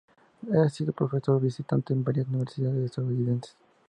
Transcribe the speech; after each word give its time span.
Ha 0.51 0.67
sido 0.69 0.93
profesor 0.93 1.39
visitante 1.39 1.93
en 1.93 2.03
varias 2.03 2.25
universidades 2.27 2.85
estadounidenses. 2.85 3.55